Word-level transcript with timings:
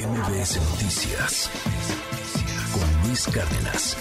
MBS 0.00 0.56
Noticias 0.70 1.50
con 2.72 3.06
Luis 3.06 3.26
Cárdenas. 3.26 3.98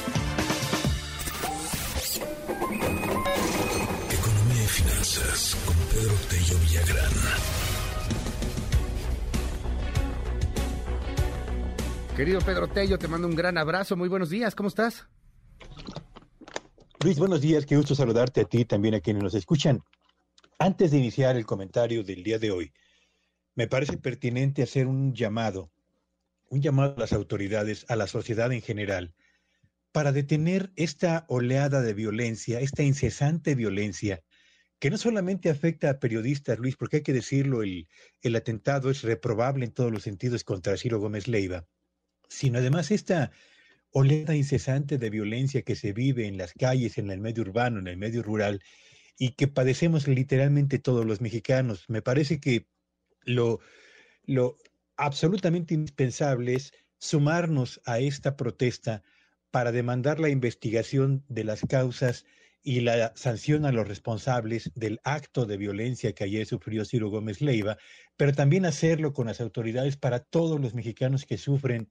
Economía 4.09 4.63
y 4.63 4.67
finanzas 4.67 5.57
con 5.65 5.75
Pedro 5.75 6.15
Tello 6.29 6.57
Villagrán. 6.59 7.11
Querido 12.15 12.39
Pedro 12.39 12.67
Tello, 12.69 12.97
te 12.97 13.09
mando 13.09 13.27
un 13.27 13.35
gran 13.35 13.57
abrazo. 13.57 13.97
Muy 13.97 14.07
buenos 14.07 14.29
días, 14.29 14.55
¿cómo 14.55 14.69
estás? 14.69 15.05
Luis, 17.03 17.19
buenos 17.19 17.41
días, 17.41 17.65
qué 17.65 17.75
gusto 17.75 17.93
saludarte 17.93 18.39
a 18.41 18.45
ti 18.45 18.63
también 18.63 18.95
a 18.95 19.01
quienes 19.01 19.21
nos 19.21 19.33
escuchan. 19.33 19.83
Antes 20.59 20.91
de 20.91 20.97
iniciar 20.97 21.35
el 21.35 21.45
comentario 21.45 22.05
del 22.05 22.23
día 22.23 22.39
de 22.39 22.51
hoy, 22.51 22.71
me 23.55 23.67
parece 23.67 23.97
pertinente 23.97 24.63
hacer 24.63 24.87
un 24.87 25.13
llamado, 25.13 25.69
un 26.49 26.61
llamado 26.61 26.95
a 26.95 26.99
las 26.99 27.13
autoridades, 27.13 27.85
a 27.89 27.95
la 27.95 28.07
sociedad 28.07 28.51
en 28.51 28.61
general, 28.61 29.15
para 29.91 30.11
detener 30.11 30.71
esta 30.75 31.25
oleada 31.29 31.81
de 31.81 31.93
violencia, 31.93 32.59
esta 32.59 32.83
incesante 32.83 33.55
violencia, 33.55 34.23
que 34.79 34.89
no 34.89 34.97
solamente 34.97 35.49
afecta 35.49 35.89
a 35.89 35.99
periodistas, 35.99 36.57
Luis, 36.59 36.75
porque 36.75 36.97
hay 36.97 37.03
que 37.03 37.13
decirlo, 37.13 37.63
el, 37.63 37.87
el 38.21 38.35
atentado 38.35 38.89
es 38.89 39.01
reprobable 39.01 39.65
en 39.65 39.71
todos 39.71 39.91
los 39.91 40.03
sentidos 40.03 40.43
contra 40.43 40.77
Ciro 40.77 40.99
Gómez 40.99 41.27
Leiva, 41.27 41.67
sino 42.29 42.59
además 42.59 42.91
esta 42.91 43.31
oleada 43.91 44.35
incesante 44.35 44.97
de 44.97 45.09
violencia 45.09 45.63
que 45.63 45.75
se 45.75 45.93
vive 45.93 46.27
en 46.27 46.37
las 46.37 46.53
calles, 46.53 46.97
en 46.97 47.09
el 47.09 47.19
medio 47.19 47.43
urbano, 47.43 47.79
en 47.79 47.87
el 47.87 47.97
medio 47.97 48.23
rural, 48.23 48.61
y 49.17 49.31
que 49.31 49.47
padecemos 49.47 50.07
literalmente 50.07 50.79
todos 50.79 51.05
los 51.05 51.19
mexicanos. 51.19 51.85
Me 51.89 52.01
parece 52.01 52.39
que 52.39 52.67
lo, 53.25 53.59
lo 54.25 54.55
absolutamente 54.99 55.73
indispensable 55.73 56.57
sumarnos 56.97 57.81
a 57.85 57.99
esta 57.99 58.35
protesta 58.35 59.01
para 59.49 59.71
demandar 59.71 60.19
la 60.19 60.29
investigación 60.29 61.23
de 61.29 61.45
las 61.45 61.61
causas 61.61 62.25
y 62.61 62.81
la 62.81 63.13
sanción 63.15 63.65
a 63.65 63.71
los 63.71 63.87
responsables 63.87 64.71
del 64.75 64.99
acto 65.05 65.45
de 65.45 65.55
violencia 65.55 66.13
que 66.13 66.25
ayer 66.25 66.45
sufrió 66.45 66.83
Ciro 66.83 67.09
Gómez 67.09 67.39
Leiva, 67.39 67.77
pero 68.17 68.33
también 68.33 68.65
hacerlo 68.65 69.13
con 69.13 69.27
las 69.27 69.39
autoridades 69.39 69.95
para 69.95 70.19
todos 70.19 70.59
los 70.59 70.73
mexicanos 70.73 71.25
que 71.25 71.37
sufren 71.37 71.89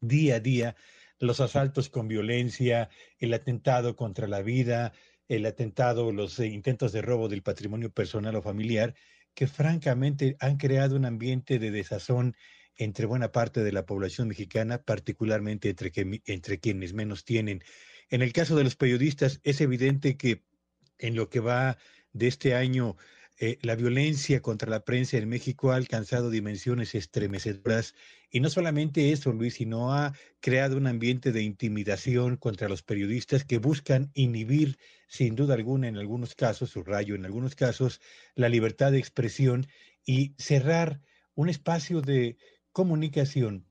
día 0.00 0.36
a 0.36 0.40
día 0.40 0.76
los 1.20 1.40
asaltos 1.40 1.88
con 1.88 2.08
violencia, 2.08 2.90
el 3.18 3.34
atentado 3.34 3.96
contra 3.96 4.26
la 4.26 4.42
vida, 4.42 4.92
el 5.28 5.46
atentado, 5.46 6.12
los 6.12 6.38
intentos 6.40 6.92
de 6.92 7.02
robo 7.02 7.28
del 7.28 7.42
patrimonio 7.42 7.90
personal 7.90 8.34
o 8.36 8.42
familiar, 8.42 8.94
que 9.38 9.46
francamente 9.46 10.36
han 10.40 10.56
creado 10.56 10.96
un 10.96 11.04
ambiente 11.04 11.60
de 11.60 11.70
desazón 11.70 12.34
entre 12.74 13.06
buena 13.06 13.30
parte 13.30 13.62
de 13.62 13.70
la 13.70 13.86
población 13.86 14.26
mexicana, 14.26 14.82
particularmente 14.82 15.70
entre, 15.70 15.92
entre 16.26 16.58
quienes 16.58 16.92
menos 16.92 17.24
tienen. 17.24 17.62
En 18.10 18.22
el 18.22 18.32
caso 18.32 18.56
de 18.56 18.64
los 18.64 18.74
periodistas, 18.74 19.38
es 19.44 19.60
evidente 19.60 20.16
que 20.16 20.42
en 20.98 21.14
lo 21.14 21.30
que 21.30 21.38
va 21.38 21.78
de 22.12 22.26
este 22.26 22.56
año, 22.56 22.96
eh, 23.40 23.58
la 23.62 23.76
violencia 23.76 24.42
contra 24.42 24.68
la 24.68 24.84
prensa 24.84 25.16
en 25.16 25.28
México 25.28 25.70
ha 25.70 25.76
alcanzado 25.76 26.28
dimensiones 26.28 26.94
estremecedoras. 26.96 27.94
Y 28.30 28.40
no 28.40 28.50
solamente 28.50 29.12
eso, 29.12 29.32
Luis, 29.32 29.54
sino 29.54 29.92
ha 29.94 30.12
creado 30.40 30.76
un 30.76 30.88
ambiente 30.88 31.30
de 31.30 31.42
intimidación 31.42 32.36
contra 32.36 32.68
los 32.68 32.82
periodistas 32.82 33.44
que 33.44 33.58
buscan 33.58 34.10
inhibir 34.14 34.78
sin 35.08 35.36
duda 35.36 35.54
alguna 35.54 35.86
en 35.86 35.96
algunos 35.96 36.34
casos, 36.34 36.70
subrayo 36.70 37.14
en 37.14 37.24
algunos 37.24 37.54
casos, 37.54 38.00
la 38.34 38.48
libertad 38.48 38.90
de 38.90 38.98
expresión 38.98 39.66
y 40.04 40.34
cerrar 40.38 41.00
un 41.34 41.48
espacio 41.48 42.00
de 42.00 42.36
comunicación 42.72 43.66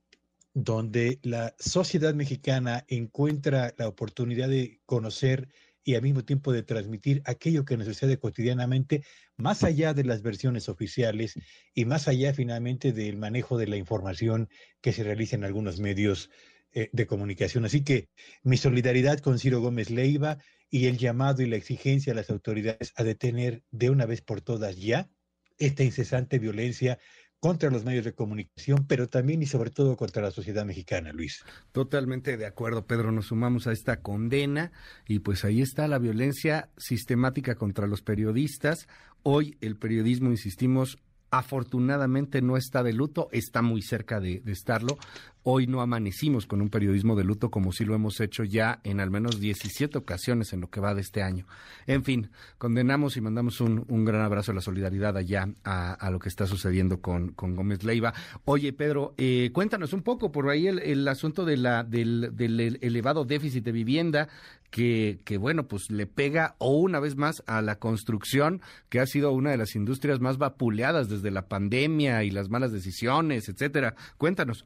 donde 0.54 1.20
la 1.22 1.56
sociedad 1.60 2.16
mexicana 2.16 2.86
encuentra 2.88 3.76
la 3.78 3.88
oportunidad 3.88 4.50
de 4.50 4.80
conocer 4.86 5.50
y 5.88 5.96
al 5.96 6.02
mismo 6.02 6.26
tiempo 6.26 6.52
de 6.52 6.64
transmitir 6.64 7.22
aquello 7.24 7.64
que 7.64 7.78
nos 7.78 7.88
sucede 7.88 8.20
cotidianamente, 8.20 9.06
más 9.38 9.64
allá 9.64 9.94
de 9.94 10.04
las 10.04 10.22
versiones 10.22 10.68
oficiales 10.68 11.36
y 11.74 11.86
más 11.86 12.10
allá 12.10 12.34
finalmente 12.34 12.92
del 12.92 13.16
manejo 13.16 13.58
de 13.58 13.68
la 13.68 13.78
información 13.78 14.50
que 14.82 14.92
se 14.92 15.06
realiza 15.06 15.38
en 15.38 15.46
algunos 15.46 15.80
medios 15.80 16.30
eh, 16.74 16.90
de 16.92 17.08
comunicación. 17.08 17.64
Así 17.64 17.86
que 17.86 18.10
mi 18.44 18.58
solidaridad 18.58 19.20
con 19.20 19.40
Ciro 19.40 19.62
Gómez 19.62 19.90
Leiva 19.90 20.40
y 20.70 20.88
el 20.88 20.98
llamado 20.98 21.42
y 21.42 21.46
la 21.46 21.56
exigencia 21.56 22.12
a 22.12 22.18
las 22.18 22.30
autoridades 22.32 22.92
a 22.98 23.06
detener 23.06 23.64
de 23.72 23.90
una 23.90 24.06
vez 24.06 24.20
por 24.20 24.42
todas 24.42 24.76
ya 24.76 25.10
esta 25.58 25.86
incesante 25.86 26.38
violencia 26.38 27.00
contra 27.40 27.70
los 27.70 27.86
medios 27.86 28.06
de 28.06 28.14
comunicación, 28.14 28.86
pero 28.88 29.08
también 29.08 29.42
y 29.42 29.46
sobre 29.46 29.70
todo 29.70 29.96
contra 29.96 30.22
la 30.22 30.32
sociedad 30.32 30.66
mexicana, 30.66 31.14
Luis. 31.14 31.44
Totalmente 31.72 32.38
de 32.38 32.46
acuerdo, 32.46 32.86
Pedro. 32.86 33.12
Nos 33.12 33.28
sumamos 33.28 33.68
a 33.68 33.72
esta 33.72 34.02
condena 34.02 34.72
y 35.08 35.20
pues 35.20 35.46
ahí 35.46 35.62
está 35.62 35.88
la 35.88 36.00
violencia 36.00 36.70
sistemática 36.78 37.56
contra 37.56 37.88
los 37.88 38.02
periodistas. 38.02 38.88
Hoy 39.24 39.58
el 39.62 39.78
periodismo, 39.78 40.32
insistimos, 40.32 40.98
afortunadamente 41.32 42.42
no 42.42 42.58
está 42.58 42.84
de 42.84 42.94
luto, 42.94 43.30
está 43.32 43.62
muy 43.62 43.82
cerca 43.82 44.20
de, 44.20 44.42
estarlo. 44.48 44.98
Hoy 45.44 45.66
no 45.66 45.82
amanecimos 45.82 46.46
con 46.46 46.62
un 46.62 46.70
periodismo 46.70 47.16
de 47.16 47.24
luto 47.24 47.50
como 47.50 47.72
sí 47.72 47.86
lo 47.86 47.96
hemos 47.96 48.20
hecho 48.20 48.44
ya 48.44 48.82
en 48.84 49.00
al 49.00 49.10
menos 49.10 49.40
17 49.40 49.98
ocasiones 49.98 50.52
en 50.52 50.60
lo 50.60 50.70
que 50.70 50.82
va 50.82 50.94
de 50.94 51.02
este 51.02 51.24
año. 51.24 51.46
En 51.86 52.04
fin, 52.04 52.30
condenamos 52.58 53.16
y 53.16 53.22
mandamos 53.22 53.62
un, 53.62 53.86
un 53.88 54.04
gran 54.04 54.22
abrazo 54.22 54.52
a 54.52 54.56
la 54.56 54.62
solidaridad 54.62 55.16
allá 55.16 55.48
a, 55.64 55.94
a 55.94 56.12
lo 56.12 56.20
que 56.20 56.28
está 56.28 56.48
sucediendo 56.48 57.00
con, 57.00 57.30
con, 57.30 57.56
Gómez 57.56 57.84
Leiva. 57.84 58.14
Oye, 58.44 58.74
Pedro, 58.74 59.14
eh, 59.18 59.52
cuéntanos 59.54 59.94
un 59.94 60.02
poco 60.02 60.34
por 60.34 60.50
ahí 60.50 60.68
el, 60.68 60.80
el 60.80 61.08
asunto 61.08 61.46
de 61.46 61.56
la, 61.56 61.84
del, 61.84 62.36
del, 62.36 62.78
elevado 62.82 63.24
déficit 63.24 63.64
de 63.64 63.72
vivienda 63.72 64.28
que, 64.70 65.20
que, 65.26 65.38
bueno, 65.38 65.68
pues 65.68 65.90
le 65.90 66.08
pega 66.08 66.56
o 66.60 66.78
una 66.78 67.00
vez 67.00 67.16
más 67.16 67.44
a 67.48 67.62
la 67.62 67.80
construcción, 67.80 68.62
que 68.90 69.00
ha 69.00 69.06
sido 69.06 69.32
una 69.32 69.52
de 69.52 69.58
las 69.58 69.76
industrias 69.76 70.20
más 70.20 70.38
vapuleadas 70.38 71.10
desde 71.10 71.32
la 71.32 71.48
pandemia 71.48 72.24
y 72.24 72.32
las 72.32 72.50
malas 72.50 72.72
decisiones, 72.72 73.50
etcétera. 73.50 73.96
Cuéntanos. 74.18 74.66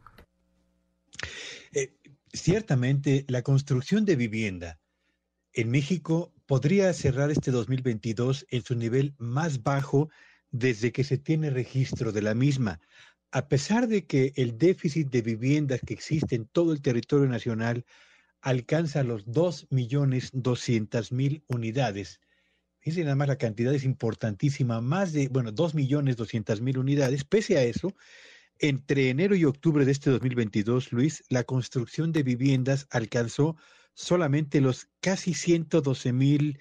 Eh, 1.73 1.93
ciertamente, 2.33 3.25
la 3.27 3.41
construcción 3.41 4.05
de 4.05 4.15
vivienda 4.15 4.79
en 5.53 5.69
México 5.69 6.33
podría 6.45 6.91
cerrar 6.93 7.31
este 7.31 7.51
2022 7.51 8.45
en 8.49 8.63
su 8.63 8.75
nivel 8.75 9.13
más 9.17 9.63
bajo 9.63 10.09
desde 10.51 10.91
que 10.91 11.03
se 11.03 11.17
tiene 11.17 11.49
registro 11.49 12.11
de 12.11 12.21
la 12.21 12.35
misma, 12.35 12.81
a 13.31 13.47
pesar 13.47 13.87
de 13.87 14.05
que 14.05 14.33
el 14.35 14.57
déficit 14.57 15.09
de 15.09 15.21
viviendas 15.21 15.79
que 15.85 15.93
existe 15.93 16.35
en 16.35 16.45
todo 16.45 16.73
el 16.73 16.81
territorio 16.81 17.27
nacional 17.27 17.85
alcanza 18.41 19.03
los 19.03 19.27
2.200.000 19.27 21.43
unidades. 21.47 22.19
Fíjense 22.79 23.03
nada 23.03 23.15
más, 23.15 23.27
la 23.27 23.37
cantidad 23.37 23.73
es 23.73 23.83
importantísima, 23.83 24.81
más 24.81 25.13
de, 25.13 25.27
bueno, 25.27 25.51
2.200.000 25.51 26.77
unidades. 26.77 27.23
Pese 27.23 27.57
a 27.57 27.63
eso, 27.63 27.93
entre 28.57 29.09
enero 29.09 29.35
y 29.35 29.45
octubre 29.45 29.85
de 29.85 29.91
este 29.91 30.09
2022, 30.09 30.91
Luis, 30.91 31.23
la 31.29 31.43
construcción 31.43 32.11
de 32.11 32.23
viviendas 32.23 32.87
alcanzó 32.89 33.55
solamente 33.93 34.61
los 34.61 34.89
casi 34.99 35.33
112 35.33 36.13
mil 36.13 36.59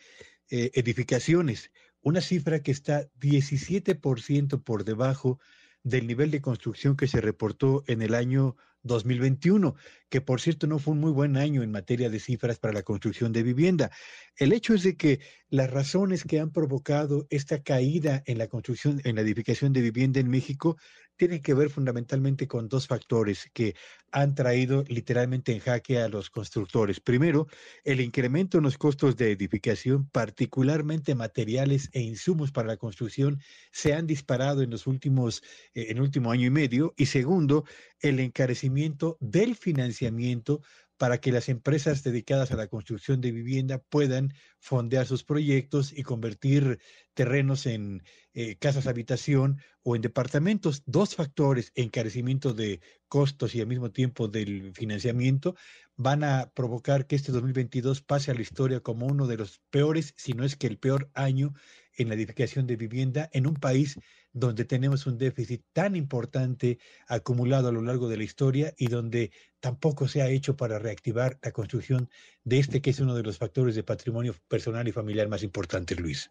eh, 0.50 0.70
edificaciones, 0.74 1.70
una 2.02 2.20
cifra 2.20 2.62
que 2.62 2.70
está 2.70 3.10
17% 3.20 4.62
por 4.62 4.84
debajo 4.84 5.38
del 5.82 6.06
nivel 6.06 6.30
de 6.30 6.40
construcción 6.40 6.96
que 6.96 7.06
se 7.06 7.20
reportó 7.20 7.84
en 7.86 8.02
el 8.02 8.14
año 8.14 8.56
2021, 8.82 9.74
que 10.08 10.20
por 10.20 10.40
cierto 10.40 10.66
no 10.66 10.78
fue 10.78 10.92
un 10.92 11.00
muy 11.00 11.12
buen 11.12 11.36
año 11.36 11.62
en 11.62 11.70
materia 11.70 12.08
de 12.10 12.20
cifras 12.20 12.58
para 12.58 12.72
la 12.72 12.82
construcción 12.82 13.32
de 13.32 13.42
vivienda. 13.42 13.90
El 14.36 14.52
hecho 14.52 14.74
es 14.74 14.82
de 14.82 14.96
que 14.96 15.20
las 15.48 15.70
razones 15.70 16.24
que 16.24 16.40
han 16.40 16.50
provocado 16.50 17.26
esta 17.30 17.62
caída 17.62 18.22
en 18.26 18.38
la 18.38 18.48
construcción, 18.48 19.00
en 19.04 19.16
la 19.16 19.22
edificación 19.22 19.72
de 19.72 19.82
vivienda 19.82 20.20
en 20.20 20.28
México, 20.28 20.76
tienen 21.20 21.42
que 21.42 21.52
ver 21.52 21.68
fundamentalmente 21.68 22.48
con 22.48 22.70
dos 22.70 22.86
factores 22.86 23.50
que 23.52 23.74
han 24.10 24.34
traído 24.34 24.84
literalmente 24.88 25.52
en 25.52 25.58
jaque 25.58 25.98
a 25.98 26.08
los 26.08 26.30
constructores. 26.30 26.98
Primero, 26.98 27.46
el 27.84 28.00
incremento 28.00 28.56
en 28.56 28.64
los 28.64 28.78
costos 28.78 29.18
de 29.18 29.30
edificación, 29.30 30.08
particularmente 30.08 31.14
materiales 31.14 31.90
e 31.92 32.00
insumos 32.00 32.52
para 32.52 32.68
la 32.68 32.78
construcción, 32.78 33.38
se 33.70 33.92
han 33.92 34.06
disparado 34.06 34.62
en 34.62 34.70
los 34.70 34.86
últimos, 34.86 35.42
eh, 35.74 35.88
en 35.90 35.98
el 35.98 36.04
último 36.04 36.32
año 36.32 36.46
y 36.46 36.50
medio. 36.50 36.94
Y 36.96 37.04
segundo, 37.04 37.66
el 38.00 38.18
encarecimiento 38.18 39.18
del 39.20 39.56
financiamiento 39.56 40.62
para 41.00 41.18
que 41.18 41.32
las 41.32 41.48
empresas 41.48 42.02
dedicadas 42.02 42.50
a 42.50 42.56
la 42.56 42.66
construcción 42.66 43.22
de 43.22 43.32
vivienda 43.32 43.78
puedan 43.78 44.34
fondear 44.58 45.06
sus 45.06 45.24
proyectos 45.24 45.94
y 45.96 46.02
convertir 46.02 46.78
terrenos 47.14 47.64
en 47.64 48.02
eh, 48.34 48.56
casas 48.56 48.86
habitación 48.86 49.62
o 49.82 49.96
en 49.96 50.02
departamentos. 50.02 50.82
Dos 50.84 51.14
factores, 51.14 51.72
encarecimiento 51.74 52.52
de 52.52 52.82
costos 53.08 53.54
y 53.54 53.62
al 53.62 53.66
mismo 53.66 53.90
tiempo 53.90 54.28
del 54.28 54.74
financiamiento, 54.74 55.56
van 55.96 56.22
a 56.22 56.50
provocar 56.54 57.06
que 57.06 57.16
este 57.16 57.32
2022 57.32 58.02
pase 58.02 58.30
a 58.30 58.34
la 58.34 58.42
historia 58.42 58.80
como 58.80 59.06
uno 59.06 59.26
de 59.26 59.38
los 59.38 59.62
peores, 59.70 60.12
si 60.18 60.34
no 60.34 60.44
es 60.44 60.54
que 60.54 60.66
el 60.66 60.76
peor 60.76 61.10
año 61.14 61.54
en 62.00 62.08
la 62.08 62.14
edificación 62.14 62.66
de 62.66 62.76
vivienda 62.76 63.28
en 63.32 63.46
un 63.46 63.54
país 63.54 63.98
donde 64.32 64.64
tenemos 64.64 65.06
un 65.06 65.18
déficit 65.18 65.62
tan 65.72 65.96
importante 65.96 66.78
acumulado 67.06 67.68
a 67.68 67.72
lo 67.72 67.82
largo 67.82 68.08
de 68.08 68.16
la 68.16 68.24
historia 68.24 68.72
y 68.76 68.86
donde 68.86 69.32
tampoco 69.60 70.08
se 70.08 70.22
ha 70.22 70.28
hecho 70.28 70.56
para 70.56 70.78
reactivar 70.78 71.38
la 71.42 71.52
construcción 71.52 72.08
de 72.44 72.58
este 72.58 72.80
que 72.80 72.90
es 72.90 73.00
uno 73.00 73.14
de 73.14 73.22
los 73.22 73.38
factores 73.38 73.74
de 73.74 73.82
patrimonio 73.82 74.34
personal 74.48 74.86
y 74.88 74.92
familiar 74.92 75.28
más 75.28 75.42
importantes, 75.42 75.98
Luis. 75.98 76.30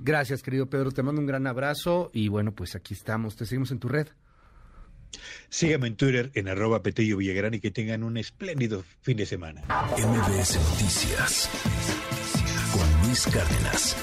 Gracias, 0.00 0.42
querido 0.42 0.68
Pedro. 0.68 0.90
Te 0.90 1.02
mando 1.02 1.20
un 1.20 1.26
gran 1.26 1.46
abrazo 1.46 2.10
y 2.12 2.28
bueno, 2.28 2.54
pues 2.54 2.74
aquí 2.74 2.94
estamos. 2.94 3.36
Te 3.36 3.46
seguimos 3.46 3.70
en 3.70 3.78
tu 3.78 3.88
red. 3.88 4.08
Síganme 5.48 5.86
en 5.86 5.96
Twitter 5.96 6.30
en 6.34 6.48
arroba 6.48 6.82
Petello 6.82 7.18
Villagrán 7.18 7.54
y 7.54 7.60
que 7.60 7.70
tengan 7.70 8.02
un 8.02 8.16
espléndido 8.16 8.84
fin 9.02 9.16
de 9.16 9.26
semana. 9.26 9.62
MBS 9.96 10.56
Noticias 10.56 11.48
con 12.72 13.06
Luis 13.06 13.26
Cárdenas. 13.26 13.96